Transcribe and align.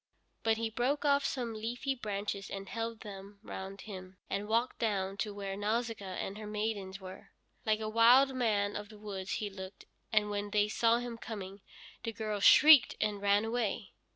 But 0.41 0.57
he 0.57 0.71
broke 0.71 1.05
off 1.05 1.23
some 1.23 1.53
leafy 1.53 1.93
branches 1.93 2.49
and 2.49 2.67
held 2.67 3.01
them 3.01 3.37
round 3.43 3.81
him, 3.81 4.17
and 4.31 4.47
walked 4.47 4.79
down 4.79 5.15
to 5.17 5.31
where 5.31 5.55
Nausicaa 5.55 6.15
and 6.15 6.39
her 6.39 6.47
maidens 6.47 6.99
were. 6.99 7.29
Like 7.67 7.81
a 7.81 7.87
wild 7.87 8.33
man 8.35 8.75
of 8.75 8.89
the 8.89 8.97
woods 8.97 9.33
he 9.33 9.47
looked, 9.51 9.85
and 10.11 10.31
when 10.31 10.49
they 10.49 10.67
saw 10.69 10.97
him 10.97 11.19
coming 11.19 11.61
the 12.01 12.13
girls 12.13 12.45
shrieked 12.45 12.95
and 12.99 13.21
ran 13.21 13.45
away. 13.45 13.91